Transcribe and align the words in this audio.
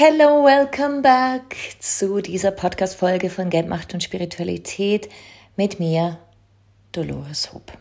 Hello, 0.00 0.44
welcome 0.44 1.02
back 1.02 1.56
zu 1.80 2.20
dieser 2.20 2.52
Podcast-Folge 2.52 3.30
von 3.30 3.50
Geld, 3.50 3.66
Macht 3.66 3.94
und 3.94 4.00
Spiritualität 4.00 5.08
mit 5.56 5.80
mir, 5.80 6.18
Dolores 6.92 7.52
Hope. 7.52 7.72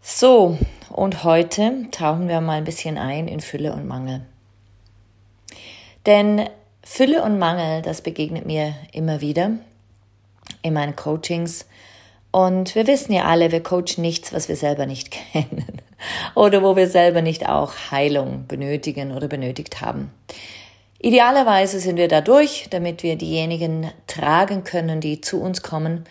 So, 0.00 0.58
und 0.90 1.22
heute 1.22 1.86
tauchen 1.92 2.26
wir 2.26 2.40
mal 2.40 2.54
ein 2.54 2.64
bisschen 2.64 2.98
ein 2.98 3.28
in 3.28 3.38
Fülle 3.38 3.72
und 3.72 3.86
Mangel. 3.86 4.22
Denn 6.04 6.50
Fülle 6.82 7.22
und 7.22 7.38
Mangel, 7.38 7.82
das 7.82 8.00
begegnet 8.00 8.44
mir 8.44 8.74
immer 8.92 9.20
wieder 9.20 9.52
in 10.62 10.74
meinen 10.74 10.96
Coachings. 10.96 11.64
Und 12.32 12.74
wir 12.74 12.88
wissen 12.88 13.12
ja 13.12 13.26
alle, 13.26 13.52
wir 13.52 13.62
coachen 13.62 14.02
nichts, 14.02 14.32
was 14.32 14.48
wir 14.48 14.56
selber 14.56 14.84
nicht 14.84 15.12
kennen 15.32 15.80
oder 16.34 16.62
wo 16.62 16.76
wir 16.76 16.88
selber 16.88 17.22
nicht 17.22 17.48
auch 17.48 17.72
Heilung 17.90 18.46
benötigen 18.46 19.12
oder 19.12 19.28
benötigt 19.28 19.80
haben. 19.80 20.12
Idealerweise 21.00 21.78
sind 21.78 21.96
wir 21.96 22.08
dadurch, 22.08 22.66
damit 22.70 23.02
wir 23.02 23.16
diejenigen 23.16 23.90
tragen 24.08 24.64
können, 24.64 25.00
die 25.00 25.20
zu 25.20 25.40
uns 25.40 25.62
kommen 25.62 26.04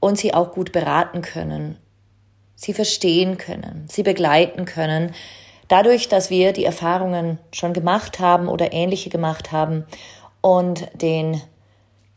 und 0.00 0.18
sie 0.18 0.34
auch 0.34 0.52
gut 0.52 0.70
beraten 0.72 1.22
können, 1.22 1.78
sie 2.54 2.74
verstehen 2.74 3.38
können, 3.38 3.86
sie 3.90 4.02
begleiten 4.02 4.66
können, 4.66 5.14
dadurch, 5.68 6.08
dass 6.08 6.28
wir 6.28 6.52
die 6.52 6.66
Erfahrungen 6.66 7.38
schon 7.52 7.72
gemacht 7.72 8.20
haben 8.20 8.48
oder 8.48 8.74
ähnliche 8.74 9.08
gemacht 9.08 9.50
haben 9.50 9.86
und 10.42 10.88
den 10.92 11.40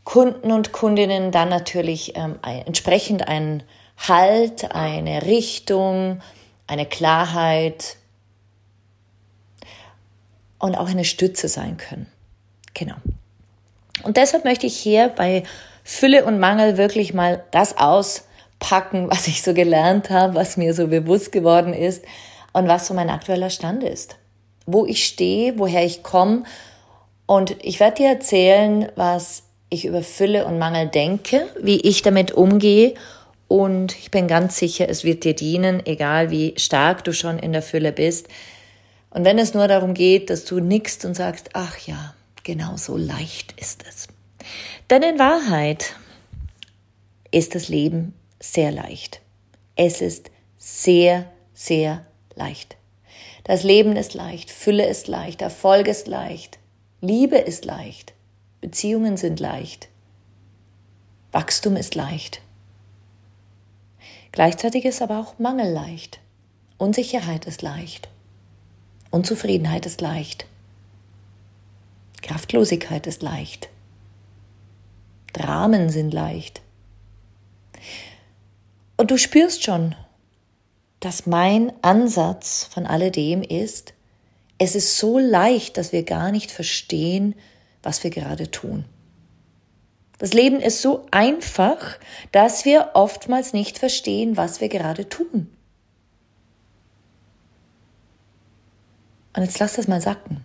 Kunden 0.03 0.51
und 0.51 0.73
Kundinnen 0.73 1.31
dann 1.31 1.49
natürlich 1.49 2.15
ähm, 2.17 2.39
entsprechend 2.43 3.27
einen 3.27 3.63
Halt, 3.97 4.75
eine 4.75 5.23
Richtung, 5.23 6.21
eine 6.67 6.85
Klarheit 6.85 7.97
und 10.59 10.75
auch 10.75 10.89
eine 10.89 11.05
Stütze 11.05 11.47
sein 11.47 11.77
können. 11.77 12.07
Genau. 12.73 12.95
Und 14.03 14.17
deshalb 14.17 14.45
möchte 14.45 14.67
ich 14.67 14.77
hier 14.77 15.09
bei 15.09 15.43
Fülle 15.83 16.25
und 16.25 16.39
Mangel 16.39 16.77
wirklich 16.77 17.13
mal 17.13 17.43
das 17.51 17.77
auspacken, 17.77 19.09
was 19.09 19.27
ich 19.27 19.41
so 19.41 19.53
gelernt 19.53 20.09
habe, 20.09 20.35
was 20.35 20.57
mir 20.57 20.73
so 20.73 20.87
bewusst 20.87 21.31
geworden 21.31 21.73
ist 21.73 22.03
und 22.53 22.67
was 22.67 22.87
so 22.87 22.93
mein 22.93 23.09
aktueller 23.09 23.49
Stand 23.49 23.83
ist. 23.83 24.17
Wo 24.65 24.85
ich 24.85 25.05
stehe, 25.05 25.57
woher 25.57 25.85
ich 25.85 26.03
komme. 26.03 26.43
Und 27.25 27.55
ich 27.63 27.79
werde 27.79 27.97
dir 27.97 28.09
erzählen, 28.09 28.91
was 28.95 29.43
ich 29.69 29.85
über 29.85 30.01
Fülle 30.01 30.45
und 30.45 30.59
Mangel 30.59 30.87
denke, 30.87 31.47
wie 31.59 31.79
ich 31.81 32.01
damit 32.01 32.31
umgehe 32.31 32.93
und 33.47 33.97
ich 33.97 34.11
bin 34.11 34.27
ganz 34.27 34.57
sicher, 34.57 34.89
es 34.89 35.03
wird 35.03 35.23
dir 35.23 35.35
dienen, 35.35 35.85
egal 35.85 36.31
wie 36.31 36.53
stark 36.57 37.03
du 37.03 37.13
schon 37.13 37.39
in 37.39 37.53
der 37.53 37.61
Fülle 37.61 37.91
bist. 37.91 38.27
Und 39.09 39.23
wenn 39.23 39.39
es 39.39 39.53
nur 39.53 39.67
darum 39.67 39.93
geht, 39.93 40.29
dass 40.29 40.45
du 40.45 40.59
nickst 40.59 41.05
und 41.05 41.15
sagst, 41.15 41.51
ach 41.53 41.77
ja, 41.79 42.13
genau 42.43 42.75
so 42.75 42.97
leicht 42.97 43.53
ist 43.59 43.85
es. 43.87 44.07
Denn 44.89 45.01
in 45.01 45.19
Wahrheit 45.19 45.95
ist 47.31 47.55
das 47.55 47.69
Leben 47.69 48.13
sehr 48.39 48.71
leicht. 48.71 49.21
Es 49.75 50.01
ist 50.01 50.29
sehr, 50.57 51.31
sehr 51.53 52.05
leicht. 52.35 52.75
Das 53.43 53.63
Leben 53.63 53.95
ist 53.95 54.13
leicht, 54.13 54.51
Fülle 54.51 54.85
ist 54.85 55.07
leicht, 55.07 55.41
Erfolg 55.41 55.87
ist 55.87 56.07
leicht, 56.07 56.59
Liebe 56.99 57.37
ist 57.37 57.63
leicht, 57.63 58.13
Beziehungen 58.59 59.15
sind 59.15 59.39
leicht, 59.39 59.87
Wachstum 61.31 61.77
ist 61.77 61.95
leicht. 61.95 62.41
Gleichzeitig 64.37 64.85
ist 64.85 65.01
aber 65.01 65.17
auch 65.17 65.39
Mangel 65.39 65.73
leicht. 65.73 66.19
Unsicherheit 66.77 67.45
ist 67.45 67.63
leicht. 67.63 68.07
Unzufriedenheit 69.09 69.87
ist 69.87 69.99
leicht. 69.99 70.45
Kraftlosigkeit 72.21 73.07
ist 73.07 73.23
leicht. 73.23 73.69
Dramen 75.33 75.89
sind 75.89 76.13
leicht. 76.13 76.61
Und 78.95 79.09
du 79.09 79.17
spürst 79.17 79.63
schon, 79.63 79.95
dass 80.99 81.25
mein 81.25 81.73
Ansatz 81.81 82.69
von 82.71 82.85
alledem 82.85 83.41
ist, 83.41 83.95
es 84.59 84.75
ist 84.75 84.99
so 84.99 85.17
leicht, 85.17 85.77
dass 85.77 85.93
wir 85.93 86.03
gar 86.03 86.31
nicht 86.31 86.51
verstehen, 86.51 87.33
was 87.81 88.03
wir 88.03 88.11
gerade 88.11 88.51
tun. 88.51 88.85
Das 90.17 90.33
Leben 90.33 90.59
ist 90.59 90.81
so 90.81 91.05
einfach, 91.11 91.99
dass 92.31 92.65
wir 92.65 92.91
oftmals 92.93 93.53
nicht 93.53 93.77
verstehen, 93.77 94.35
was 94.35 94.61
wir 94.61 94.69
gerade 94.69 95.07
tun. 95.07 95.55
Und 99.35 99.43
jetzt 99.43 99.59
lass 99.59 99.73
das 99.73 99.87
mal 99.87 100.01
sacken. 100.01 100.43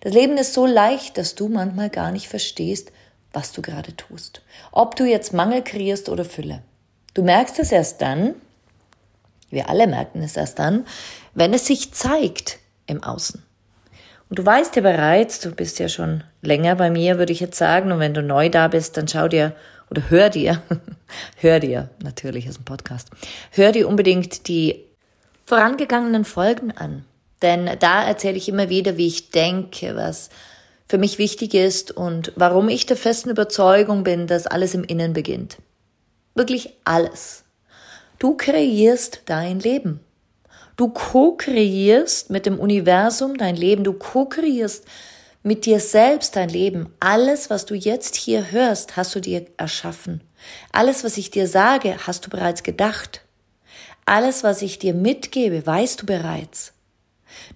Das 0.00 0.14
Leben 0.14 0.38
ist 0.38 0.54
so 0.54 0.64
leicht, 0.64 1.18
dass 1.18 1.34
du 1.34 1.48
manchmal 1.48 1.90
gar 1.90 2.10
nicht 2.10 2.28
verstehst, 2.28 2.92
was 3.34 3.52
du 3.52 3.60
gerade 3.60 3.94
tust. 3.94 4.40
Ob 4.72 4.96
du 4.96 5.04
jetzt 5.04 5.34
Mangel 5.34 5.62
kreierst 5.62 6.08
oder 6.08 6.24
Fülle. 6.24 6.62
Du 7.12 7.22
merkst 7.22 7.58
es 7.58 7.70
erst 7.70 8.00
dann, 8.00 8.34
wir 9.50 9.68
alle 9.68 9.86
merken 9.86 10.22
es 10.22 10.36
erst 10.36 10.58
dann, 10.58 10.86
wenn 11.34 11.52
es 11.52 11.66
sich 11.66 11.92
zeigt 11.92 12.58
im 12.86 13.02
Außen. 13.02 13.43
Du 14.34 14.44
weißt 14.44 14.74
ja 14.74 14.82
bereits, 14.82 15.38
du 15.38 15.52
bist 15.52 15.78
ja 15.78 15.88
schon 15.88 16.24
länger 16.42 16.74
bei 16.74 16.90
mir, 16.90 17.18
würde 17.18 17.32
ich 17.32 17.38
jetzt 17.38 17.56
sagen. 17.56 17.92
Und 17.92 18.00
wenn 18.00 18.14
du 18.14 18.22
neu 18.22 18.48
da 18.48 18.66
bist, 18.66 18.96
dann 18.96 19.06
schau 19.06 19.28
dir 19.28 19.54
oder 19.90 20.10
hör 20.10 20.28
dir, 20.28 20.60
hör 21.36 21.60
dir, 21.60 21.90
natürlich 22.02 22.46
ist 22.46 22.60
ein 22.60 22.64
Podcast, 22.64 23.10
hör 23.52 23.70
dir 23.70 23.86
unbedingt 23.86 24.48
die 24.48 24.84
vorangegangenen 25.44 26.24
Folgen 26.24 26.72
an. 26.72 27.04
Denn 27.42 27.70
da 27.78 28.04
erzähle 28.04 28.36
ich 28.36 28.48
immer 28.48 28.68
wieder, 28.68 28.96
wie 28.96 29.06
ich 29.06 29.30
denke, 29.30 29.94
was 29.94 30.30
für 30.88 30.98
mich 30.98 31.18
wichtig 31.18 31.54
ist 31.54 31.92
und 31.92 32.32
warum 32.34 32.68
ich 32.68 32.86
der 32.86 32.96
festen 32.96 33.30
Überzeugung 33.30 34.02
bin, 34.02 34.26
dass 34.26 34.46
alles 34.46 34.74
im 34.74 34.82
Innen 34.82 35.12
beginnt. 35.12 35.58
Wirklich 36.34 36.70
alles. 36.84 37.44
Du 38.18 38.36
kreierst 38.36 39.22
dein 39.26 39.60
Leben. 39.60 40.00
Du 40.76 40.88
co-kreierst 40.88 42.30
mit 42.30 42.46
dem 42.46 42.58
Universum 42.58 43.36
dein 43.36 43.56
Leben, 43.56 43.84
du 43.84 43.92
co-kreierst 43.92 44.84
mit 45.42 45.66
dir 45.66 45.78
selbst 45.78 46.36
dein 46.36 46.48
Leben. 46.48 46.92
Alles, 47.00 47.50
was 47.50 47.66
du 47.66 47.74
jetzt 47.74 48.16
hier 48.16 48.50
hörst, 48.50 48.96
hast 48.96 49.14
du 49.14 49.20
dir 49.20 49.46
erschaffen. 49.56 50.22
Alles, 50.72 51.04
was 51.04 51.16
ich 51.16 51.30
dir 51.30 51.46
sage, 51.46 51.96
hast 52.06 52.26
du 52.26 52.30
bereits 52.30 52.62
gedacht. 52.62 53.20
Alles, 54.06 54.42
was 54.42 54.62
ich 54.62 54.78
dir 54.78 54.94
mitgebe, 54.94 55.66
weißt 55.66 56.02
du 56.02 56.06
bereits. 56.06 56.72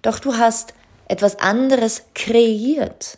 Doch 0.01 0.19
du 0.19 0.37
hast 0.37 0.73
etwas 1.07 1.39
anderes 1.39 2.03
kreiert. 2.15 3.17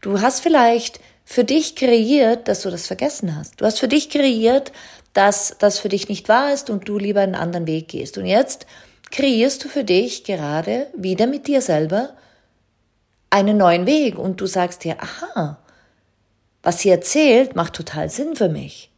Du 0.00 0.20
hast 0.20 0.40
vielleicht 0.40 1.00
für 1.24 1.44
dich 1.44 1.74
kreiert, 1.74 2.48
dass 2.48 2.62
du 2.62 2.70
das 2.70 2.86
vergessen 2.86 3.36
hast. 3.36 3.60
Du 3.60 3.64
hast 3.64 3.80
für 3.80 3.88
dich 3.88 4.10
kreiert, 4.10 4.72
dass 5.12 5.56
das 5.58 5.78
für 5.78 5.88
dich 5.88 6.08
nicht 6.08 6.28
wahr 6.28 6.52
ist 6.52 6.70
und 6.70 6.88
du 6.88 6.98
lieber 6.98 7.22
einen 7.22 7.34
anderen 7.34 7.66
Weg 7.66 7.88
gehst. 7.88 8.16
Und 8.18 8.26
jetzt 8.26 8.66
kreierst 9.10 9.64
du 9.64 9.68
für 9.68 9.84
dich 9.84 10.24
gerade 10.24 10.88
wieder 10.96 11.26
mit 11.26 11.46
dir 11.46 11.62
selber 11.62 12.10
einen 13.30 13.56
neuen 13.56 13.86
Weg 13.86 14.18
und 14.18 14.40
du 14.40 14.46
sagst 14.46 14.84
dir, 14.84 14.96
aha, 15.00 15.58
was 16.62 16.80
sie 16.80 16.90
erzählt, 16.90 17.54
macht 17.54 17.74
total 17.74 18.08
Sinn 18.10 18.34
für 18.36 18.48
mich. 18.48 18.90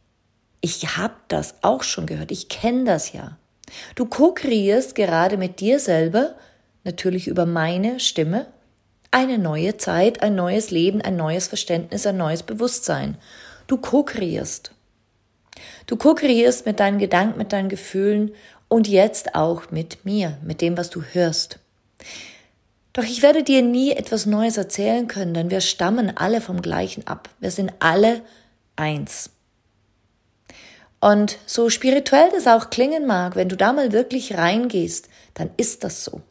Ich 0.61 0.97
habe 0.97 1.15
das 1.27 1.55
auch 1.61 1.83
schon 1.83 2.05
gehört, 2.05 2.31
ich 2.31 2.49
kenne 2.49 2.83
das 2.83 3.13
ja. 3.13 3.37
Du 3.95 4.05
ko-kreierst 4.05 4.95
gerade 4.95 5.37
mit 5.37 5.59
dir 5.59 5.79
selber, 5.79 6.35
natürlich 6.83 7.27
über 7.27 7.45
meine 7.45 7.99
Stimme, 7.99 8.47
eine 9.11 9.37
neue 9.37 9.77
Zeit, 9.77 10.21
ein 10.21 10.35
neues 10.35 10.71
Leben, 10.71 11.01
ein 11.01 11.15
neues 11.15 11.47
Verständnis, 11.47 12.05
ein 12.05 12.17
neues 12.17 12.43
Bewusstsein. 12.43 13.17
Du 13.67 13.77
ko-kreierst. 13.77 14.71
Du 15.87 15.97
ko-kreierst 15.97 16.65
mit 16.65 16.79
deinen 16.79 16.99
Gedanken, 16.99 17.37
mit 17.37 17.51
deinen 17.53 17.69
Gefühlen 17.69 18.31
und 18.69 18.87
jetzt 18.87 19.35
auch 19.35 19.71
mit 19.71 20.05
mir, 20.05 20.37
mit 20.43 20.61
dem, 20.61 20.77
was 20.77 20.89
du 20.89 21.01
hörst. 21.01 21.59
Doch 22.93 23.03
ich 23.03 23.21
werde 23.21 23.43
dir 23.43 23.61
nie 23.61 23.91
etwas 23.91 24.25
Neues 24.25 24.57
erzählen 24.57 25.07
können, 25.07 25.33
denn 25.33 25.51
wir 25.51 25.61
stammen 25.61 26.15
alle 26.15 26.39
vom 26.39 26.61
gleichen 26.61 27.05
ab. 27.05 27.29
Wir 27.39 27.51
sind 27.51 27.73
alle 27.79 28.21
eins. 28.75 29.31
Und 31.01 31.37
so 31.45 31.69
spirituell 31.69 32.29
das 32.31 32.47
auch 32.47 32.69
klingen 32.69 33.05
mag, 33.05 33.35
wenn 33.35 33.49
du 33.49 33.55
da 33.55 33.73
mal 33.73 33.91
wirklich 33.91 34.37
reingehst, 34.37 35.09
dann 35.33 35.49
ist 35.57 35.83
das 35.83 36.03
so. 36.03 36.21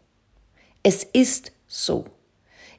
Es 0.83 1.05
ist 1.05 1.53
so. 1.67 2.05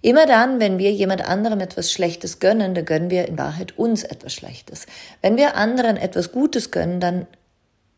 Immer 0.01 0.25
dann, 0.25 0.59
wenn 0.59 0.77
wir 0.77 0.91
jemand 0.93 1.27
anderem 1.27 1.59
etwas 1.59 1.91
Schlechtes 1.91 2.39
gönnen, 2.39 2.73
dann 2.73 2.85
gönnen 2.85 3.09
wir 3.09 3.27
in 3.27 3.37
Wahrheit 3.37 3.77
uns 3.77 4.03
etwas 4.03 4.33
Schlechtes. 4.33 4.85
Wenn 5.21 5.35
wir 5.35 5.55
anderen 5.55 5.97
etwas 5.97 6.31
Gutes 6.31 6.71
gönnen, 6.71 6.99
dann 6.99 7.27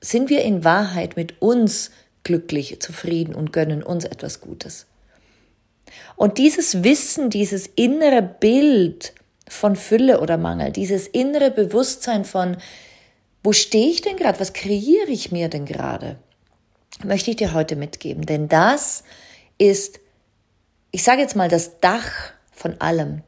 sind 0.01 0.29
wir 0.29 0.41
in 0.41 0.63
Wahrheit 0.63 1.15
mit 1.15 1.41
uns 1.41 1.91
glücklich, 2.23 2.81
zufrieden 2.81 3.35
und 3.35 3.53
gönnen 3.53 3.83
uns 3.83 4.03
etwas 4.03 4.41
Gutes. 4.41 4.87
Und 6.15 6.37
dieses 6.37 6.83
Wissen, 6.83 7.29
dieses 7.29 7.67
innere 7.67 8.21
Bild 8.21 9.13
von 9.47 9.75
Fülle 9.75 10.19
oder 10.21 10.37
Mangel, 10.37 10.71
dieses 10.71 11.07
innere 11.07 11.51
Bewusstsein 11.51 12.25
von, 12.25 12.57
wo 13.43 13.53
stehe 13.53 13.89
ich 13.89 14.01
denn 14.01 14.17
gerade, 14.17 14.39
was 14.39 14.53
kreiere 14.53 15.09
ich 15.09 15.31
mir 15.31 15.49
denn 15.49 15.65
gerade, 15.65 16.17
möchte 17.03 17.31
ich 17.31 17.37
dir 17.37 17.53
heute 17.53 17.75
mitgeben. 17.75 18.25
Denn 18.25 18.47
das 18.47 19.03
ist, 19.57 19.99
ich 20.91 21.03
sage 21.03 21.21
jetzt 21.21 21.35
mal, 21.35 21.49
das 21.49 21.79
Dach 21.79 22.31
von 22.51 22.79
allem. 22.79 23.23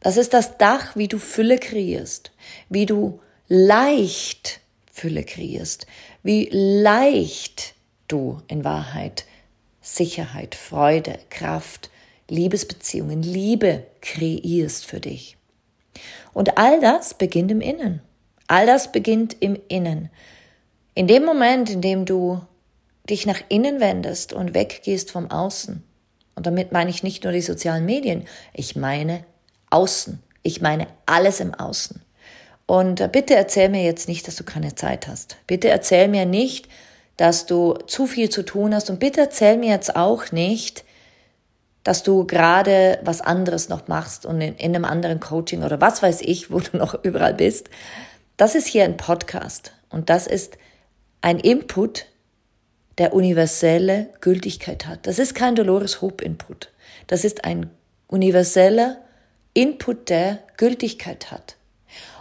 Das 0.00 0.16
ist 0.16 0.32
das 0.32 0.56
Dach, 0.56 0.96
wie 0.96 1.08
du 1.08 1.18
Fülle 1.18 1.58
kreierst, 1.58 2.32
wie 2.70 2.86
du 2.86 3.20
leicht 3.48 4.59
Fülle 5.00 5.24
kreierst, 5.24 5.86
wie 6.22 6.50
leicht 6.52 7.74
du 8.06 8.42
in 8.48 8.64
Wahrheit 8.64 9.24
Sicherheit, 9.80 10.54
Freude, 10.54 11.18
Kraft, 11.30 11.88
Liebesbeziehungen, 12.28 13.22
Liebe 13.22 13.86
kreierst 14.02 14.84
für 14.84 15.00
dich. 15.00 15.38
Und 16.34 16.58
all 16.58 16.80
das 16.80 17.14
beginnt 17.14 17.50
im 17.50 17.62
Innen. 17.62 18.02
All 18.46 18.66
das 18.66 18.92
beginnt 18.92 19.36
im 19.40 19.58
Innen. 19.68 20.10
In 20.94 21.06
dem 21.06 21.24
Moment, 21.24 21.70
in 21.70 21.80
dem 21.80 22.04
du 22.04 22.42
dich 23.08 23.24
nach 23.24 23.40
innen 23.48 23.80
wendest 23.80 24.34
und 24.34 24.52
weggehst 24.52 25.10
vom 25.10 25.30
Außen, 25.30 25.82
und 26.34 26.46
damit 26.46 26.72
meine 26.72 26.90
ich 26.90 27.02
nicht 27.02 27.24
nur 27.24 27.32
die 27.32 27.40
sozialen 27.40 27.86
Medien, 27.86 28.26
ich 28.52 28.76
meine 28.76 29.24
Außen. 29.70 30.22
Ich 30.42 30.60
meine 30.60 30.88
alles 31.06 31.40
im 31.40 31.54
Außen. 31.54 32.02
Und 32.70 33.00
äh, 33.00 33.08
bitte 33.10 33.34
erzähl 33.34 33.68
mir 33.68 33.82
jetzt 33.82 34.06
nicht, 34.06 34.28
dass 34.28 34.36
du 34.36 34.44
keine 34.44 34.76
Zeit 34.76 35.08
hast. 35.08 35.38
Bitte 35.48 35.68
erzähl 35.68 36.06
mir 36.06 36.24
nicht, 36.24 36.68
dass 37.16 37.46
du 37.46 37.74
zu 37.88 38.06
viel 38.06 38.30
zu 38.30 38.44
tun 38.44 38.72
hast. 38.72 38.90
Und 38.90 39.00
bitte 39.00 39.22
erzähl 39.22 39.56
mir 39.56 39.70
jetzt 39.70 39.96
auch 39.96 40.30
nicht, 40.30 40.84
dass 41.82 42.04
du 42.04 42.28
gerade 42.28 43.00
was 43.02 43.22
anderes 43.22 43.70
noch 43.70 43.88
machst 43.88 44.24
und 44.24 44.40
in, 44.40 44.54
in 44.54 44.76
einem 44.76 44.84
anderen 44.84 45.18
Coaching 45.18 45.64
oder 45.64 45.80
was 45.80 46.00
weiß 46.00 46.20
ich, 46.20 46.52
wo 46.52 46.60
du 46.60 46.76
noch 46.76 46.94
überall 47.02 47.34
bist. 47.34 47.70
Das 48.36 48.54
ist 48.54 48.68
hier 48.68 48.84
ein 48.84 48.96
Podcast 48.96 49.72
und 49.88 50.08
das 50.08 50.28
ist 50.28 50.56
ein 51.22 51.40
Input, 51.40 52.06
der 52.98 53.12
universelle 53.14 54.10
Gültigkeit 54.20 54.86
hat. 54.86 55.08
Das 55.08 55.18
ist 55.18 55.34
kein 55.34 55.56
Dolores 55.56 56.02
Hope 56.02 56.24
Input. 56.24 56.70
Das 57.08 57.24
ist 57.24 57.44
ein 57.44 57.68
universeller 58.06 58.98
Input, 59.54 60.08
der 60.08 60.38
Gültigkeit 60.56 61.32
hat. 61.32 61.56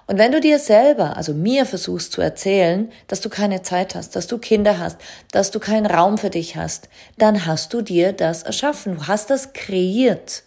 Und 0.09 0.17
wenn 0.17 0.31
du 0.31 0.41
dir 0.41 0.57
selber, 0.57 1.17
also 1.17 1.35
mir 1.35 1.67
versuchst 1.67 2.13
zu 2.13 2.21
erzählen, 2.21 2.91
dass 3.05 3.21
du 3.21 3.29
keine 3.29 3.61
Zeit 3.61 3.93
hast, 3.93 4.15
dass 4.15 4.25
du 4.25 4.39
Kinder 4.39 4.79
hast, 4.79 4.97
dass 5.31 5.51
du 5.51 5.59
keinen 5.59 5.85
Raum 5.85 6.17
für 6.17 6.31
dich 6.31 6.55
hast, 6.55 6.89
dann 7.19 7.45
hast 7.45 7.73
du 7.73 7.83
dir 7.83 8.11
das 8.11 8.41
erschaffen. 8.41 8.95
Du 8.95 9.07
hast 9.07 9.29
das 9.29 9.53
kreiert. 9.53 10.41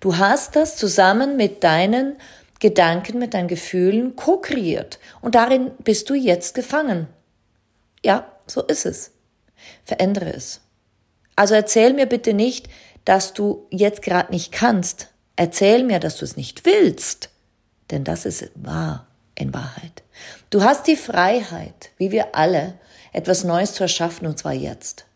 Du 0.00 0.18
hast 0.18 0.54
das 0.54 0.76
zusammen 0.76 1.38
mit 1.38 1.64
deinen 1.64 2.16
Gedanken, 2.60 3.18
mit 3.18 3.32
deinen 3.32 3.48
Gefühlen 3.48 4.16
ko-kreiert. 4.16 4.98
Und 5.22 5.34
darin 5.34 5.70
bist 5.82 6.10
du 6.10 6.14
jetzt 6.14 6.54
gefangen. 6.54 7.06
Ja, 8.04 8.30
so 8.46 8.64
ist 8.64 8.84
es. 8.84 9.12
Verändere 9.86 10.34
es. 10.34 10.60
Also 11.36 11.54
erzähl 11.54 11.94
mir 11.94 12.04
bitte 12.04 12.34
nicht, 12.34 12.68
dass 13.06 13.32
du 13.32 13.66
jetzt 13.70 14.02
gerade 14.02 14.30
nicht 14.30 14.52
kannst. 14.52 15.08
Erzähl 15.36 15.84
mir, 15.84 16.00
dass 16.00 16.18
du 16.18 16.26
es 16.26 16.36
nicht 16.36 16.66
willst. 16.66 17.30
Denn 17.90 18.04
das 18.04 18.24
ist 18.26 18.50
wahr 18.54 19.06
in 19.34 19.54
Wahrheit. 19.54 20.02
Du 20.50 20.62
hast 20.62 20.86
die 20.86 20.96
Freiheit, 20.96 21.90
wie 21.98 22.10
wir 22.10 22.34
alle, 22.34 22.74
etwas 23.12 23.44
Neues 23.44 23.74
zu 23.74 23.84
erschaffen, 23.84 24.26
und 24.26 24.38
zwar 24.38 24.52
jetzt. 24.52 25.06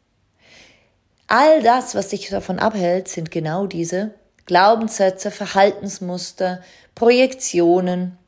All 1.27 1.63
das, 1.63 1.95
was 1.95 2.09
dich 2.09 2.29
davon 2.29 2.59
abhält, 2.59 3.09
sind 3.09 3.31
genau 3.31 3.67
diese 3.67 4.15
Glaubenssätze, 4.47 5.31
Verhaltensmuster, 5.31 6.61
Projektionen, 6.95 8.19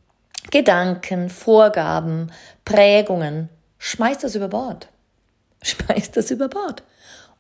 Gedanken, 0.50 1.30
Vorgaben, 1.30 2.30
Prägungen. 2.64 3.48
Schmeiß 3.78 4.18
das 4.18 4.34
über 4.34 4.48
Bord. 4.48 4.88
Schmeiß 5.62 6.12
das 6.12 6.30
über 6.30 6.48
Bord 6.48 6.82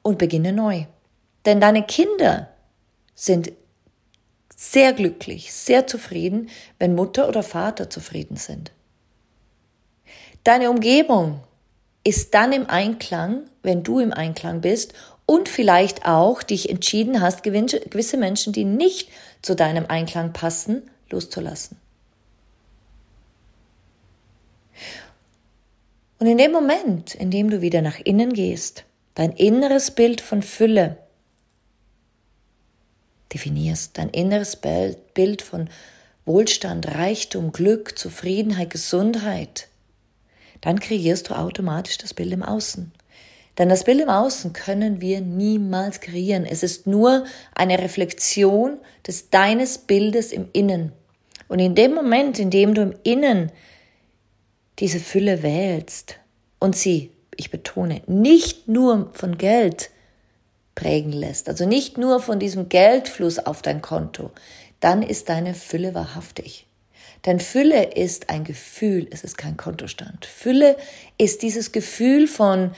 und 0.02 0.18
beginne 0.18 0.52
neu. 0.52 0.86
Denn 1.44 1.60
deine 1.60 1.84
Kinder 1.84 2.48
sind 3.14 3.52
sehr 4.62 4.92
glücklich, 4.92 5.52
sehr 5.52 5.88
zufrieden, 5.88 6.48
wenn 6.78 6.94
Mutter 6.94 7.28
oder 7.28 7.42
Vater 7.42 7.90
zufrieden 7.90 8.36
sind. 8.36 8.70
Deine 10.44 10.70
Umgebung 10.70 11.40
ist 12.04 12.32
dann 12.32 12.52
im 12.52 12.70
Einklang, 12.70 13.42
wenn 13.64 13.82
du 13.82 13.98
im 13.98 14.12
Einklang 14.12 14.60
bist 14.60 14.94
und 15.26 15.48
vielleicht 15.48 16.06
auch 16.06 16.44
dich 16.44 16.70
entschieden 16.70 17.20
hast, 17.20 17.42
gewisse 17.42 18.16
Menschen, 18.16 18.52
die 18.52 18.64
nicht 18.64 19.08
zu 19.42 19.56
deinem 19.56 19.86
Einklang 19.86 20.32
passen, 20.32 20.88
loszulassen. 21.10 21.76
Und 26.20 26.28
in 26.28 26.38
dem 26.38 26.52
Moment, 26.52 27.16
in 27.16 27.32
dem 27.32 27.50
du 27.50 27.62
wieder 27.62 27.82
nach 27.82 27.98
innen 27.98 28.32
gehst, 28.32 28.84
dein 29.16 29.32
inneres 29.32 29.90
Bild 29.90 30.20
von 30.20 30.40
Fülle, 30.42 30.98
definierst, 33.32 33.98
dein 33.98 34.10
inneres 34.10 34.56
Bild 34.56 35.42
von 35.42 35.68
Wohlstand, 36.24 36.94
Reichtum, 36.94 37.52
Glück, 37.52 37.98
Zufriedenheit, 37.98 38.70
Gesundheit, 38.70 39.68
dann 40.60 40.78
kreierst 40.78 41.30
du 41.30 41.34
automatisch 41.38 41.98
das 41.98 42.14
Bild 42.14 42.32
im 42.32 42.42
Außen. 42.42 42.92
Denn 43.58 43.68
das 43.68 43.84
Bild 43.84 44.00
im 44.00 44.08
Außen 44.08 44.52
können 44.52 45.00
wir 45.00 45.20
niemals 45.20 46.00
kreieren. 46.00 46.46
Es 46.46 46.62
ist 46.62 46.86
nur 46.86 47.26
eine 47.54 47.78
Reflexion 47.78 48.78
des 49.06 49.30
deines 49.30 49.78
Bildes 49.78 50.32
im 50.32 50.48
Innen. 50.52 50.92
Und 51.48 51.58
in 51.58 51.74
dem 51.74 51.94
Moment, 51.94 52.38
in 52.38 52.50
dem 52.50 52.74
du 52.74 52.82
im 52.82 52.94
Innen 53.02 53.52
diese 54.78 55.00
Fülle 55.00 55.42
wählst 55.42 56.16
und 56.60 56.76
sie, 56.76 57.10
ich 57.36 57.50
betone, 57.50 58.02
nicht 58.06 58.68
nur 58.68 59.10
von 59.12 59.36
Geld, 59.36 59.90
prägen 60.74 61.12
lässt, 61.12 61.48
also 61.48 61.66
nicht 61.66 61.98
nur 61.98 62.20
von 62.20 62.38
diesem 62.38 62.68
Geldfluss 62.68 63.38
auf 63.38 63.62
dein 63.62 63.82
Konto, 63.82 64.30
dann 64.80 65.02
ist 65.02 65.28
deine 65.28 65.54
Fülle 65.54 65.94
wahrhaftig. 65.94 66.66
Denn 67.26 67.38
Fülle 67.38 67.94
ist 67.94 68.30
ein 68.30 68.42
Gefühl, 68.44 69.06
es 69.10 69.22
ist 69.22 69.38
kein 69.38 69.56
Kontostand. 69.56 70.26
Fülle 70.26 70.76
ist 71.18 71.42
dieses 71.42 71.70
Gefühl 71.70 72.26
von, 72.26 72.72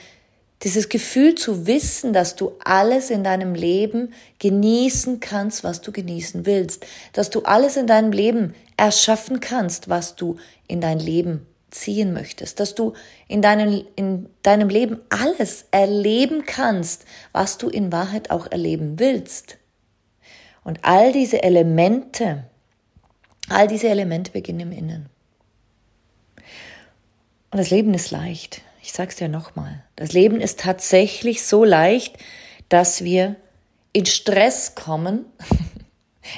dieses 0.61 0.89
Gefühl 0.89 1.35
zu 1.35 1.65
wissen, 1.65 2.13
dass 2.13 2.35
du 2.35 2.53
alles 2.63 3.09
in 3.09 3.23
deinem 3.23 3.55
Leben 3.55 4.13
genießen 4.39 5.19
kannst, 5.19 5.63
was 5.63 5.81
du 5.81 5.91
genießen 5.91 6.45
willst, 6.45 6.85
dass 7.13 7.29
du 7.29 7.41
alles 7.41 7.75
in 7.75 7.87
deinem 7.87 8.11
Leben 8.11 8.53
erschaffen 8.77 9.39
kannst, 9.39 9.89
was 9.89 10.15
du 10.15 10.37
in 10.67 10.79
dein 10.79 10.99
Leben 10.99 11.45
ziehen 11.75 12.13
möchtest, 12.13 12.59
dass 12.59 12.75
du 12.75 12.93
in 13.27 13.41
deinem, 13.41 13.85
in 13.95 14.29
deinem 14.43 14.69
Leben 14.69 14.99
alles 15.09 15.65
erleben 15.71 16.45
kannst, 16.45 17.05
was 17.31 17.57
du 17.57 17.69
in 17.69 17.91
Wahrheit 17.91 18.31
auch 18.31 18.51
erleben 18.51 18.99
willst. 18.99 19.57
Und 20.63 20.79
all 20.83 21.11
diese 21.11 21.43
Elemente, 21.43 22.45
all 23.49 23.67
diese 23.67 23.87
Elemente 23.87 24.31
beginnen 24.31 24.61
im 24.61 24.71
Innen. 24.71 25.09
Und 27.51 27.59
das 27.59 27.69
Leben 27.69 27.93
ist 27.93 28.11
leicht. 28.11 28.61
Ich 28.81 28.93
sag's 28.93 29.15
dir 29.15 29.29
nochmal. 29.29 29.83
Das 29.95 30.11
Leben 30.11 30.41
ist 30.41 30.59
tatsächlich 30.59 31.45
so 31.45 31.63
leicht, 31.63 32.17
dass 32.69 33.03
wir 33.03 33.35
in 33.93 34.05
Stress 34.05 34.75
kommen, 34.75 35.25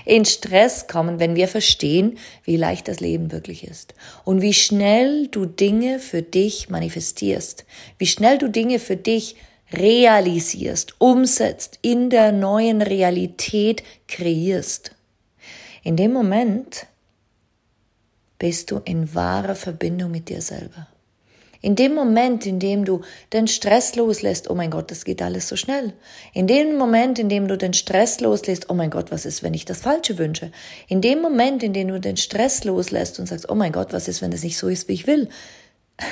in 0.06 0.26
Stress 0.26 0.88
kommen, 0.88 1.20
wenn 1.20 1.36
wir 1.36 1.48
verstehen, 1.48 2.18
wie 2.44 2.58
leicht 2.58 2.88
das 2.88 3.00
Leben 3.00 3.32
wirklich 3.32 3.68
ist 3.68 3.94
und 4.24 4.42
wie 4.42 4.54
schnell 4.54 5.28
du 5.28 5.46
Dinge 5.46 6.00
für 6.00 6.22
dich 6.22 6.70
manifestierst, 6.70 7.66
wie 7.98 8.08
schnell 8.08 8.38
du 8.38 8.50
Dinge 8.50 8.80
für 8.80 8.98
dich 8.98 9.36
realisierst, 9.72 10.96
umsetzt, 11.00 11.80
in 11.82 12.10
der 12.10 12.32
neuen 12.32 12.82
Realität 12.82 13.84
kreierst. 14.08 14.92
In 15.84 15.96
dem 15.96 16.14
Moment 16.14 16.88
bist 18.40 18.72
du 18.72 18.82
in 18.86 19.14
wahrer 19.14 19.56
Verbindung 19.56 20.12
mit 20.12 20.30
dir 20.30 20.42
selber. 20.42 20.88
In 21.62 21.76
dem 21.76 21.96
Moment, 21.96 22.46
in 22.46 22.60
dem 22.60 22.86
du 22.86 23.02
den 23.34 23.48
Stress 23.48 23.96
loslässt, 23.96 24.50
oh 24.50 24.56
mein 24.56 24.72
Gott, 24.72 24.92
das 24.92 25.06
geht 25.06 25.22
alles 25.22 25.48
so 25.48 25.56
schnell. 25.56 25.94
In 26.34 26.48
dem 26.48 26.78
Moment, 26.78 27.20
in 27.20 27.30
dem 27.30 27.48
du 27.48 27.58
den 27.58 27.74
Stress 27.74 28.20
loslässt, 28.20 28.70
oh 28.70 28.74
mein 28.74 28.90
Gott, 28.90 29.12
was 29.12 29.26
ist, 29.26 29.44
wenn 29.44 29.54
ich 29.54 29.66
das 29.66 29.82
Falsche 29.82 30.18
wünsche? 30.18 30.52
In 30.88 31.02
dem 31.02 31.22
Moment, 31.22 31.64
in 31.64 31.74
dem 31.74 31.88
du 31.88 32.00
den 32.00 32.18
Stress 32.18 32.64
loslässt 32.64 33.20
und 33.20 33.28
sagst, 33.28 33.50
oh 33.50 33.56
mein 33.56 33.72
Gott, 33.72 33.94
was 33.94 34.08
ist, 34.08 34.22
wenn 34.22 34.32
es 34.32 34.44
nicht 34.44 34.58
so 34.58 34.68
ist, 34.68 34.88
wie 34.88 34.94
ich 34.94 35.08
will? 35.08 35.30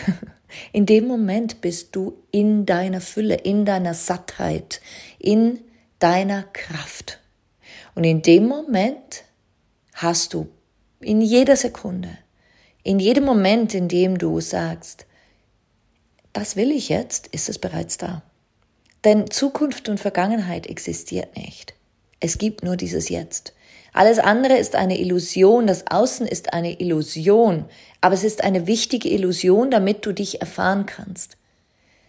In 0.72 0.86
dem 0.86 1.08
Moment 1.08 1.60
bist 1.60 1.96
du 1.96 2.14
in 2.32 2.66
deiner 2.66 3.02
Fülle, 3.02 3.36
in 3.36 3.66
deiner 3.66 3.94
Sattheit, 3.94 4.80
in 5.20 5.60
deiner 6.00 6.44
Kraft. 6.44 7.20
Und 7.94 8.04
in 8.04 8.22
dem 8.22 8.48
Moment 8.48 9.24
hast 9.94 10.34
du 10.34 10.48
in 11.02 11.22
jeder 11.22 11.56
Sekunde, 11.56 12.18
in 12.84 13.00
jedem 13.00 13.26
Moment, 13.26 13.74
in 13.74 13.88
dem 13.88 14.18
du 14.18 14.40
sagst, 14.40 15.06
das 16.36 16.58
will 16.58 16.72
ich 16.72 16.90
jetzt, 16.90 17.28
ist 17.28 17.48
es 17.48 17.60
bereits 17.60 17.98
da. 17.98 18.22
Denn 19.06 19.32
Zukunft 19.32 19.88
und 19.88 20.02
Vergangenheit 20.02 20.68
existiert 20.68 21.38
nicht. 21.38 21.76
Es 22.20 22.38
gibt 22.38 22.62
nur 22.62 22.76
dieses 22.76 23.08
Jetzt. 23.08 23.54
Alles 23.94 24.20
andere 24.20 24.58
ist 24.58 24.76
eine 24.76 25.00
Illusion, 25.00 25.66
das 25.66 25.88
Außen 25.88 26.28
ist 26.28 26.52
eine 26.52 26.82
Illusion, 26.82 27.64
aber 28.02 28.16
es 28.16 28.26
ist 28.26 28.44
eine 28.44 28.68
wichtige 28.68 29.08
Illusion, 29.08 29.72
damit 29.72 30.06
du 30.06 30.12
dich 30.12 30.42
erfahren 30.42 30.86
kannst. 30.86 31.38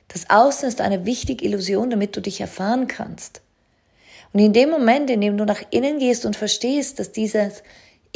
Das 0.08 0.28
Außen 0.28 0.68
ist 0.68 0.80
eine 0.80 1.06
wichtige 1.06 1.44
Illusion, 1.44 1.88
damit 1.88 2.16
du 2.16 2.20
dich 2.20 2.40
erfahren 2.40 2.88
kannst. 2.88 3.42
Und 4.32 4.40
in 4.40 4.52
dem 4.52 4.70
Moment, 4.70 5.08
in 5.08 5.20
dem 5.20 5.38
du 5.38 5.44
nach 5.44 5.62
innen 5.70 6.00
gehst 6.00 6.26
und 6.26 6.34
verstehst, 6.34 6.98
dass 6.98 7.12
dieses 7.12 7.62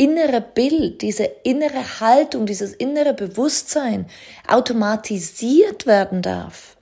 innere 0.00 0.40
Bild, 0.40 1.02
diese 1.02 1.24
innere 1.42 2.00
Haltung, 2.00 2.46
dieses 2.46 2.72
innere 2.72 3.12
Bewusstsein 3.12 4.06
automatisiert 4.48 5.84
werden 5.84 6.22
darf, 6.22 6.78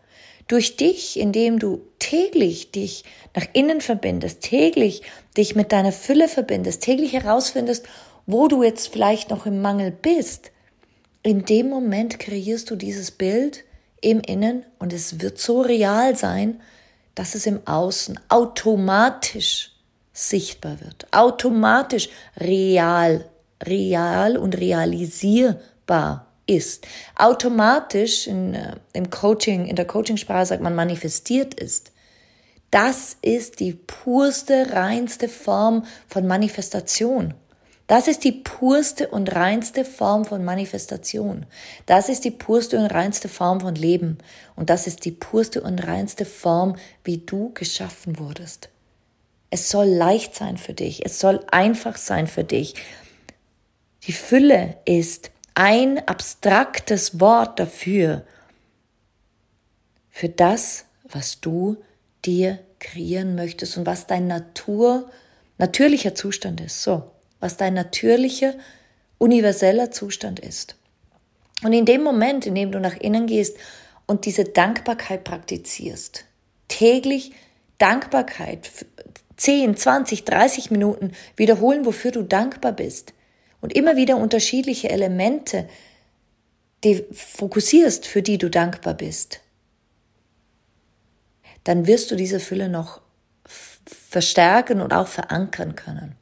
durch 0.46 0.76
dich, 0.76 1.18
indem 1.18 1.58
du 1.58 1.80
täglich 1.98 2.70
dich 2.70 3.02
nach 3.34 3.44
innen 3.54 3.80
verbindest, 3.80 4.42
täglich 4.42 5.02
dich 5.36 5.56
mit 5.56 5.72
deiner 5.72 5.90
Fülle 5.90 6.28
verbindest, 6.28 6.84
täglich 6.84 7.12
herausfindest, 7.12 7.86
wo 8.26 8.46
du 8.46 8.62
jetzt 8.62 8.86
vielleicht 8.86 9.30
noch 9.30 9.46
im 9.46 9.62
Mangel 9.62 9.90
bist, 9.90 10.52
in 11.24 11.44
dem 11.44 11.68
Moment 11.68 12.20
kreierst 12.20 12.70
du 12.70 12.76
dieses 12.76 13.10
Bild 13.10 13.64
im 14.00 14.20
Innen 14.20 14.64
und 14.78 14.92
es 14.92 15.20
wird 15.20 15.40
so 15.40 15.60
real 15.60 16.14
sein, 16.14 16.60
dass 17.16 17.34
es 17.34 17.46
im 17.46 17.66
Außen 17.66 18.20
automatisch 18.28 19.72
sichtbar 20.18 20.80
wird, 20.80 21.06
automatisch 21.12 22.08
real, 22.38 23.24
real 23.64 24.36
und 24.36 24.58
realisierbar 24.58 26.26
ist, 26.46 26.86
automatisch 27.16 28.26
in, 28.26 28.54
äh, 28.54 28.76
im 28.94 29.10
Coaching, 29.10 29.66
in 29.66 29.76
der 29.76 29.86
Coachingsprache 29.86 30.46
sagt 30.46 30.62
man 30.62 30.74
manifestiert 30.74 31.54
ist. 31.54 31.92
Das 32.72 33.16
ist 33.22 33.60
die 33.60 33.74
purste, 33.74 34.72
reinste 34.72 35.28
Form 35.28 35.84
von 36.08 36.26
Manifestation. 36.26 37.34
Das 37.86 38.08
ist 38.08 38.24
die 38.24 38.32
purste 38.32 39.08
und 39.08 39.34
reinste 39.34 39.84
Form 39.84 40.24
von 40.26 40.44
Manifestation. 40.44 41.46
Das 41.86 42.10
ist 42.10 42.24
die 42.24 42.30
purste 42.30 42.78
und 42.78 42.86
reinste 42.86 43.28
Form 43.28 43.60
von 43.60 43.74
Leben. 43.74 44.18
Und 44.56 44.68
das 44.68 44.86
ist 44.86 45.06
die 45.06 45.12
purste 45.12 45.62
und 45.62 45.78
reinste 45.86 46.26
Form, 46.26 46.76
wie 47.04 47.18
du 47.18 47.52
geschaffen 47.54 48.18
wurdest. 48.18 48.68
Es 49.50 49.70
soll 49.70 49.86
leicht 49.86 50.34
sein 50.34 50.58
für 50.58 50.74
dich. 50.74 51.04
Es 51.04 51.18
soll 51.20 51.44
einfach 51.50 51.96
sein 51.96 52.26
für 52.26 52.44
dich. 52.44 52.74
Die 54.06 54.12
Fülle 54.12 54.76
ist 54.84 55.30
ein 55.54 56.06
abstraktes 56.06 57.20
Wort 57.20 57.58
dafür, 57.58 58.24
für 60.10 60.28
das, 60.28 60.84
was 61.04 61.40
du 61.40 61.76
dir 62.24 62.58
kreieren 62.80 63.34
möchtest 63.34 63.76
und 63.76 63.86
was 63.86 64.06
dein 64.06 64.26
Natur, 64.26 65.10
natürlicher 65.58 66.14
Zustand 66.14 66.60
ist. 66.60 66.82
So, 66.82 67.10
was 67.40 67.56
dein 67.56 67.74
natürlicher, 67.74 68.54
universeller 69.18 69.90
Zustand 69.90 70.40
ist. 70.40 70.76
Und 71.62 71.72
in 71.72 71.86
dem 71.86 72.02
Moment, 72.02 72.46
in 72.46 72.54
dem 72.54 72.72
du 72.72 72.80
nach 72.80 72.96
innen 72.96 73.26
gehst 73.26 73.56
und 74.06 74.26
diese 74.26 74.44
Dankbarkeit 74.44 75.24
praktizierst, 75.24 76.24
täglich 76.68 77.32
Dankbarkeit, 77.78 78.70
10, 79.38 79.76
20, 79.76 80.24
30 80.24 80.70
Minuten 80.70 81.12
wiederholen, 81.36 81.86
wofür 81.86 82.10
du 82.10 82.22
dankbar 82.22 82.72
bist, 82.72 83.14
und 83.60 83.72
immer 83.72 83.96
wieder 83.96 84.16
unterschiedliche 84.16 84.90
Elemente, 84.90 85.68
die 86.84 87.04
fokussierst, 87.12 88.06
für 88.06 88.22
die 88.22 88.38
du 88.38 88.48
dankbar 88.48 88.94
bist, 88.94 89.40
dann 91.64 91.86
wirst 91.86 92.10
du 92.10 92.16
diese 92.16 92.38
Fülle 92.38 92.68
noch 92.68 93.00
verstärken 93.84 94.80
und 94.80 94.92
auch 94.92 95.08
verankern 95.08 95.74
können. 95.74 96.14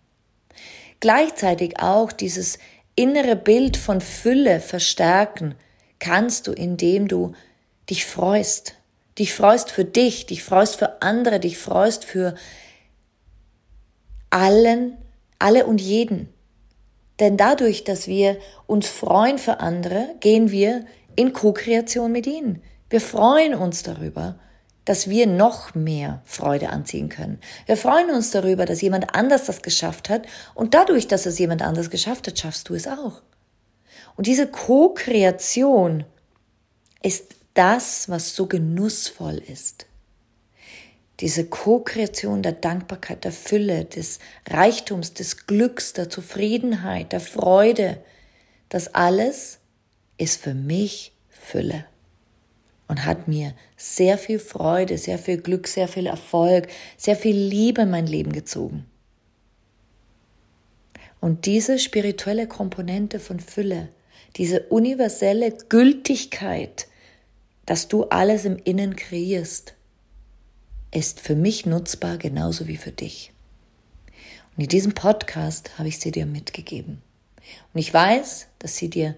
Gleichzeitig 1.01 1.79
auch 1.79 2.11
dieses 2.11 2.59
innere 2.95 3.37
Bild 3.37 3.77
von 3.77 4.01
Fülle 4.01 4.61
verstärken 4.61 5.55
kannst 5.99 6.47
du, 6.47 6.53
indem 6.53 7.07
du 7.07 7.35
dich 7.91 8.07
freust. 8.07 8.75
Dich 9.19 9.35
freust 9.35 9.71
für 9.71 9.85
dich, 9.85 10.27
dich 10.27 10.43
freust 10.43 10.77
für 10.77 11.03
andere, 11.03 11.39
dich 11.39 11.59
freust 11.59 12.05
für 12.05 12.35
allen, 14.31 14.97
alle 15.39 15.67
und 15.67 15.81
jeden. 15.81 16.29
Denn 17.21 17.37
dadurch, 17.37 17.85
dass 17.85 18.07
wir 18.07 18.39
uns 18.67 18.87
freuen 18.87 19.39
für 19.39 19.61
andere, 19.61 20.15
gehen 20.21 20.51
wir 20.51 20.85
in 21.15 21.33
Co-Kreation 21.33 22.13
mit 22.13 22.27
ihnen. 22.27 22.63
Wir 22.91 23.01
freuen 23.01 23.55
uns 23.55 23.83
darüber, 23.83 24.39
dass 24.85 25.09
wir 25.09 25.27
noch 25.27 25.75
mehr 25.75 26.23
Freude 26.25 26.69
anziehen 26.69 27.09
können. 27.09 27.41
Wir 27.67 27.77
freuen 27.77 28.11
uns 28.11 28.31
darüber, 28.31 28.67
dass 28.67 28.83
jemand 28.83 29.15
anders 29.15 29.47
das 29.47 29.63
geschafft 29.63 30.09
hat 30.09 30.27
und 30.55 30.75
dadurch, 30.75 31.09
dass 31.09 31.27
es 31.27 31.39
jemand 31.39 31.63
anders 31.63 31.91
geschafft 31.91 32.27
hat, 32.29 32.39
schaffst 32.39 32.69
du 32.69 32.75
es 32.75 32.87
auch. 32.87 33.23
Und 34.17 34.27
diese 34.27 34.47
Co-Kreation 34.47 36.05
ist 37.03 37.35
das, 37.55 38.09
was 38.09 38.37
so 38.37 38.47
genussvoll 38.47 39.39
ist 39.39 39.87
diese 41.21 41.47
Co-Kreation 41.47 42.43
der 42.43 42.53
Dankbarkeit, 42.53 43.25
der 43.25 43.33
Fülle, 43.33 43.85
des 43.85 44.19
Reichtums, 44.49 45.15
des 45.15 45.47
Glücks, 45.47 45.93
der 45.93 46.11
Zufriedenheit, 46.11 47.13
der 47.13 47.21
Freude, 47.21 47.99
das 48.69 48.95
alles 48.95 49.59
ist 50.19 50.41
für 50.41 50.55
mich 50.55 51.13
Fülle 51.29 51.87
und 52.89 53.05
hat 53.05 53.29
mir 53.29 53.55
sehr 53.77 54.19
viel 54.19 54.39
Freude, 54.39 54.99
sehr 54.99 55.19
viel 55.19 55.39
Glück, 55.39 55.69
sehr 55.69 55.89
viel 55.89 56.07
Erfolg, 56.07 56.69
sehr 56.97 57.17
viel 57.17 57.37
Liebe 57.37 57.83
in 57.83 57.91
mein 57.91 58.07
Leben 58.07 58.33
gezogen. 58.33 58.87
Und 61.21 61.47
diese 61.47 61.79
spirituelle 61.79 62.47
Komponente 62.47 63.19
von 63.19 63.41
Fülle, 63.41 63.89
diese 64.37 64.61
universelle 64.65 65.51
Gültigkeit, 65.69 66.89
dass 67.65 67.89
du 67.89 68.05
alles 68.05 68.45
im 68.45 68.59
Innen 68.63 68.95
kreierst, 68.95 69.75
ist 70.91 71.21
für 71.21 71.35
mich 71.35 71.67
nutzbar 71.67 72.19
genauso 72.19 72.69
wie 72.69 72.77
für 72.77 72.93
dich. 72.93 73.33
Und 74.57 74.63
in 74.63 74.69
diesem 74.69 74.93
Podcast 74.93 75.79
habe 75.79 75.89
ich 75.89 75.99
sie 75.99 76.13
dir 76.13 76.27
mitgegeben. 76.27 77.03
Und 77.73 77.81
ich 77.81 77.93
weiß, 77.93 78.47
dass 78.59 78.77
sie 78.77 78.89
dir 78.89 79.15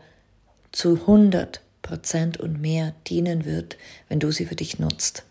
zu 0.73 0.95
100 0.95 1.61
Prozent 1.83 2.39
und 2.39 2.61
mehr 2.61 2.95
dienen 3.07 3.45
wird, 3.45 3.79
wenn 4.09 4.21
du 4.21 4.31
sie 4.33 4.47
für 4.47 4.57
dich 4.57 4.79
nutzt. 4.79 5.25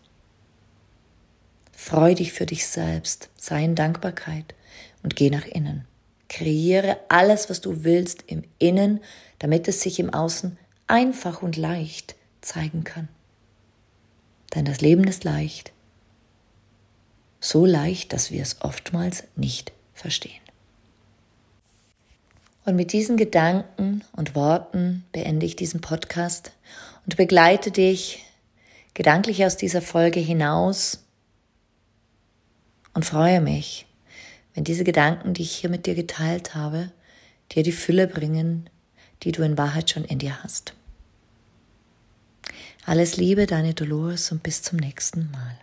Freu 1.72 2.14
dich 2.14 2.32
für 2.32 2.46
dich 2.46 2.66
selbst, 2.66 3.28
sei 3.36 3.64
in 3.64 3.74
Dankbarkeit 3.74 4.54
und 5.02 5.14
geh 5.14 5.30
nach 5.30 5.46
innen. 5.46 5.86
Kreiere 6.28 6.98
alles, 7.08 7.48
was 7.48 7.60
du 7.60 7.84
willst 7.84 8.24
im 8.26 8.42
Innen, 8.58 9.00
damit 9.38 9.68
es 9.68 9.80
sich 9.80 10.00
im 10.00 10.12
Außen 10.12 10.58
einfach 10.86 11.42
und 11.42 11.56
leicht 11.56 12.16
zeigen 12.40 12.84
kann. 12.84 13.08
Denn 14.54 14.64
das 14.64 14.80
Leben 14.80 15.04
ist 15.04 15.24
leicht 15.24 15.72
so 17.40 17.64
leicht, 17.64 18.12
dass 18.12 18.30
wir 18.30 18.42
es 18.42 18.60
oftmals 18.60 19.24
nicht 19.36 19.72
verstehen. 19.94 20.40
Und 22.64 22.76
mit 22.76 22.92
diesen 22.92 23.16
Gedanken 23.16 24.04
und 24.12 24.34
Worten 24.34 25.04
beende 25.12 25.46
ich 25.46 25.56
diesen 25.56 25.80
Podcast 25.80 26.52
und 27.06 27.16
begleite 27.16 27.70
dich 27.70 28.24
gedanklich 28.92 29.44
aus 29.44 29.56
dieser 29.56 29.80
Folge 29.80 30.20
hinaus 30.20 31.04
und 32.92 33.04
freue 33.04 33.40
mich, 33.40 33.86
wenn 34.54 34.64
diese 34.64 34.84
Gedanken, 34.84 35.34
die 35.34 35.42
ich 35.42 35.52
hier 35.52 35.70
mit 35.70 35.86
dir 35.86 35.94
geteilt 35.94 36.54
habe, 36.54 36.90
dir 37.52 37.62
die 37.62 37.72
Fülle 37.72 38.06
bringen, 38.06 38.68
die 39.22 39.32
du 39.32 39.42
in 39.42 39.56
Wahrheit 39.56 39.88
schon 39.90 40.04
in 40.04 40.18
dir 40.18 40.42
hast. 40.42 40.74
Alles 42.84 43.16
Liebe, 43.16 43.46
deine 43.46 43.74
Dolores 43.74 44.32
und 44.32 44.42
bis 44.42 44.62
zum 44.62 44.78
nächsten 44.78 45.30
Mal. 45.30 45.58